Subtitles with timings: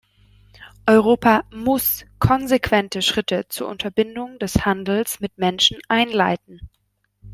[0.87, 6.59] Europa muss konsequente Schritte zur Unterbindung des Handels mit Menschen einleiten.